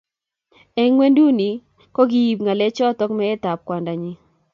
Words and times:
Eng 0.81 0.91
ngwenduni, 0.93 1.49
ko 1.95 2.01
kiib 2.11 2.37
ngalechoto 2.43 3.03
meetab 3.17 3.59
kwandanyi 3.67 4.11